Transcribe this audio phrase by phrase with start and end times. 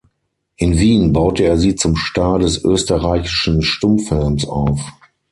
[0.55, 4.89] In Wien baute er sie zum Star des österreichischen Stummfilms auf.